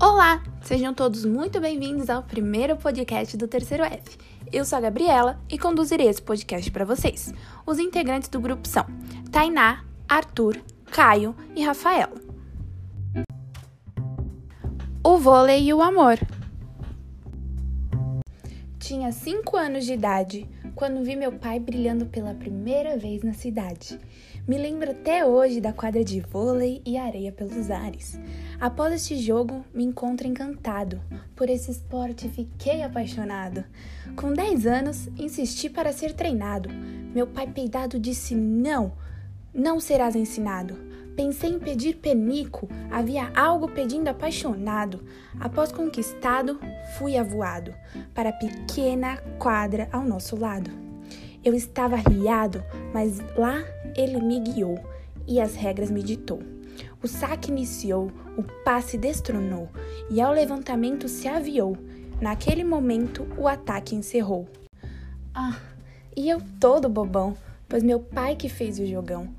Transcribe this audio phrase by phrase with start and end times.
[0.00, 4.16] Olá, sejam todos muito bem-vindos ao primeiro podcast do Terceiro F.
[4.52, 7.34] Eu sou a Gabriela e conduzirei esse podcast para vocês.
[7.66, 8.86] Os integrantes do grupo são
[9.32, 10.56] Tainá, Arthur,
[10.92, 12.14] Caio e Rafaela.
[15.04, 16.16] O vôlei e o amor.
[18.78, 23.98] Tinha 5 anos de idade quando vi meu pai brilhando pela primeira vez na cidade.
[24.46, 28.16] Me lembro até hoje da quadra de vôlei e areia pelos ares.
[28.60, 31.00] Após este jogo, me encontro encantado.
[31.34, 33.64] Por esse esporte fiquei apaixonado.
[34.14, 36.68] Com 10 anos, insisti para ser treinado.
[37.12, 38.92] Meu pai peidado disse: Não,
[39.52, 40.87] não serás ensinado.
[41.18, 45.04] Pensei em pedir penico, havia algo pedindo apaixonado.
[45.40, 46.60] Após conquistado,
[46.96, 47.74] fui avoado
[48.14, 50.70] para a pequena quadra ao nosso lado.
[51.44, 52.62] Eu estava riado,
[52.94, 53.64] mas lá
[53.96, 54.78] ele me guiou
[55.26, 56.40] e as regras me ditou.
[57.02, 59.68] O saque iniciou, o passe destronou
[60.08, 61.76] e ao levantamento se aviou.
[62.20, 64.46] Naquele momento, o ataque encerrou.
[65.34, 65.58] Ah,
[66.16, 67.36] e eu todo bobão,
[67.68, 69.36] pois meu pai que fez o jogão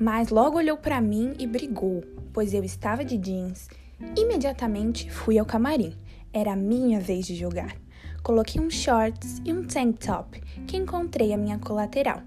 [0.00, 3.68] mas logo olhou para mim e brigou, pois eu estava de jeans.
[4.16, 5.94] Imediatamente fui ao camarim.
[6.32, 7.76] Era a minha vez de jogar.
[8.22, 12.22] Coloquei um shorts e um tank top que encontrei a minha colateral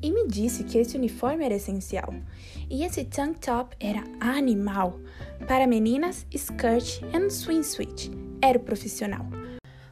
[0.00, 2.14] e me disse que esse uniforme era essencial.
[2.70, 4.98] E esse tank top era animal.
[5.46, 9.26] Para meninas, skirt and swimsuit era o profissional.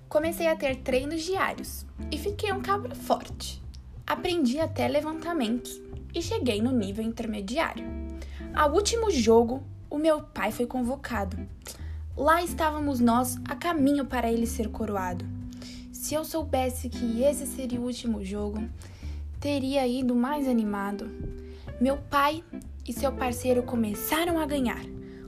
[0.09, 3.63] Comecei a ter treinos diários e fiquei um cabra forte.
[4.07, 5.83] Aprendi até levantamentos
[6.17, 7.85] e cheguei no nível intermediário.
[8.55, 11.37] Ao último jogo, o meu pai foi convocado.
[12.17, 15.27] Lá estávamos nós a caminho para ele ser coroado.
[15.93, 18.67] Se eu soubesse que esse seria o último jogo,
[19.39, 21.11] teria ido mais animado.
[21.79, 22.43] Meu pai
[22.89, 24.83] e seu parceiro começaram a ganhar.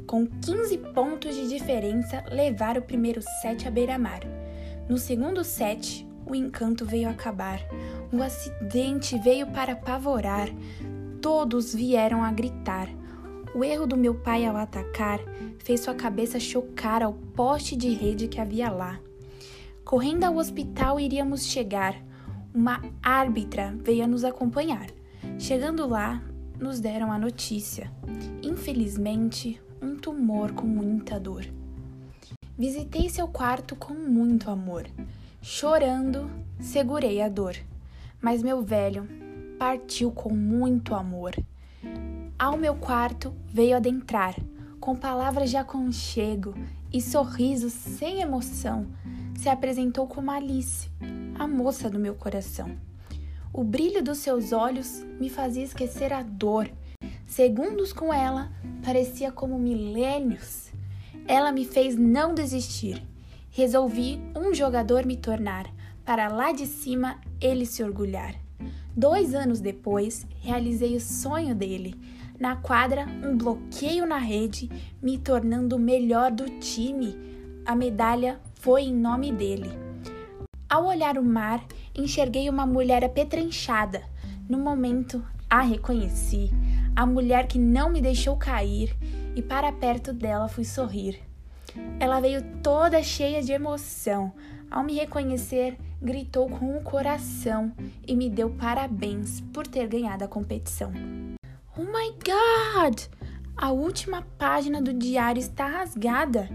[0.06, 4.20] Com 15 pontos de diferença, levaram o primeiro set à beira-mar.
[4.88, 7.60] No segundo set, o encanto veio acabar.
[8.12, 10.48] O acidente veio para apavorar.
[11.20, 12.88] Todos vieram a gritar.
[13.54, 15.20] O erro do meu pai ao atacar
[15.58, 19.00] fez sua cabeça chocar ao poste de rede que havia lá.
[19.84, 21.96] Correndo ao hospital iríamos chegar.
[22.54, 24.86] Uma árbitra veio a nos acompanhar.
[25.38, 26.22] Chegando lá,
[26.58, 27.90] nos deram a notícia.
[28.42, 31.46] Infelizmente, um tumor com muita dor.
[32.56, 34.86] Visitei seu quarto com muito amor.
[35.40, 36.28] Chorando,
[36.60, 37.56] segurei a dor,
[38.20, 39.08] mas meu velho
[39.56, 41.32] partiu com muito amor.
[42.36, 44.34] Ao meu quarto veio adentrar,
[44.80, 46.54] com palavras de aconchego
[46.92, 48.88] e sorrisos sem emoção,
[49.36, 50.90] se apresentou como Alice,
[51.38, 52.76] a moça do meu coração.
[53.52, 56.68] O brilho dos seus olhos me fazia esquecer a dor.
[57.26, 58.50] Segundos com ela
[58.84, 60.72] parecia como milênios.
[61.26, 63.02] Ela me fez não desistir
[63.58, 65.66] Resolvi um jogador me tornar,
[66.04, 68.36] para lá de cima ele se orgulhar.
[68.96, 71.96] Dois anos depois, realizei o sonho dele.
[72.38, 74.70] Na quadra, um bloqueio na rede,
[75.02, 77.18] me tornando o melhor do time.
[77.66, 79.70] A medalha foi em nome dele.
[80.70, 84.04] Ao olhar o mar, enxerguei uma mulher apetrenchada.
[84.48, 85.20] No momento,
[85.50, 86.48] a reconheci,
[86.94, 88.96] a mulher que não me deixou cair,
[89.34, 91.27] e para perto dela fui sorrir.
[92.00, 94.32] Ela veio toda cheia de emoção.
[94.70, 97.72] Ao me reconhecer, gritou com o coração
[98.06, 100.92] e me deu parabéns por ter ganhado a competição.
[101.76, 103.00] Oh my God!
[103.56, 106.48] A última página do diário está rasgada,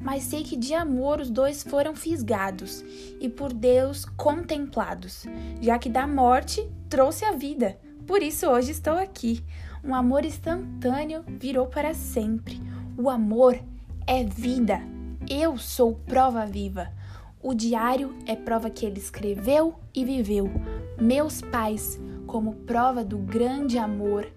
[0.00, 2.84] mas sei que de amor os dois foram fisgados
[3.20, 5.26] e por Deus contemplados,
[5.60, 7.78] já que da morte trouxe a vida.
[8.06, 9.44] Por isso hoje estou aqui.
[9.84, 12.62] Um amor instantâneo virou para sempre.
[12.96, 13.58] O amor
[14.06, 14.80] é vida.
[15.28, 16.92] Eu sou prova viva.
[17.42, 20.48] O diário é prova que ele escreveu e viveu.
[21.00, 24.28] Meus pais, como prova do grande amor,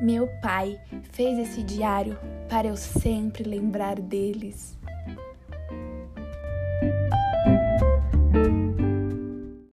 [0.00, 0.80] meu pai
[1.12, 2.18] fez esse diário
[2.48, 4.77] para eu sempre lembrar deles.